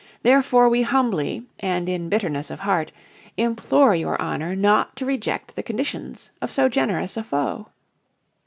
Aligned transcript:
Therefore 0.23 0.67
we 0.67 0.81
humbly 0.81 1.45
and 1.59 1.87
in 1.87 2.09
bitterness 2.09 2.49
of 2.49 2.61
heart, 2.61 2.91
implore 3.37 3.93
your 3.93 4.19
Honour 4.19 4.55
not 4.55 4.95
to 4.95 5.05
reject 5.05 5.55
the 5.55 5.61
conditions 5.61 6.31
of 6.41 6.51
so 6.51 6.67
generous 6.67 7.17
a 7.17 7.23
foe." 7.23 7.67